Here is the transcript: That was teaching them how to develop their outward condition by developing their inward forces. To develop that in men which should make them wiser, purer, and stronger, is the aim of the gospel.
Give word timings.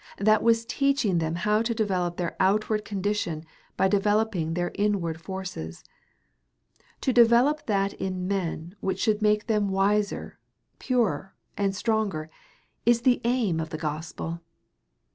That 0.17 0.41
was 0.41 0.65
teaching 0.65 1.19
them 1.19 1.35
how 1.35 1.61
to 1.61 1.75
develop 1.75 2.17
their 2.17 2.35
outward 2.39 2.83
condition 2.83 3.43
by 3.77 3.87
developing 3.87 4.55
their 4.55 4.71
inward 4.73 5.21
forces. 5.21 5.83
To 7.01 7.13
develop 7.13 7.67
that 7.67 7.93
in 7.93 8.27
men 8.27 8.73
which 8.79 8.97
should 8.99 9.21
make 9.21 9.45
them 9.45 9.69
wiser, 9.69 10.39
purer, 10.79 11.35
and 11.55 11.75
stronger, 11.75 12.31
is 12.83 13.01
the 13.01 13.21
aim 13.25 13.59
of 13.59 13.69
the 13.69 13.77
gospel. 13.77 14.41